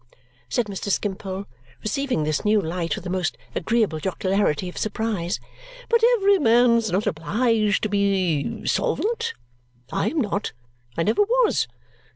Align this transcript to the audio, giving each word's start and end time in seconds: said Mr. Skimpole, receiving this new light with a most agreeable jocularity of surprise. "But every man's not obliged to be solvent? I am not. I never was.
said 0.49 0.65
Mr. 0.65 0.89
Skimpole, 0.89 1.45
receiving 1.83 2.23
this 2.23 2.43
new 2.43 2.59
light 2.59 2.95
with 2.95 3.05
a 3.05 3.09
most 3.11 3.37
agreeable 3.53 3.99
jocularity 3.99 4.67
of 4.67 4.75
surprise. 4.75 5.39
"But 5.89 6.01
every 6.17 6.39
man's 6.39 6.91
not 6.91 7.05
obliged 7.05 7.83
to 7.83 7.89
be 7.89 8.65
solvent? 8.65 9.35
I 9.91 10.09
am 10.09 10.19
not. 10.19 10.53
I 10.97 11.03
never 11.03 11.21
was. 11.21 11.67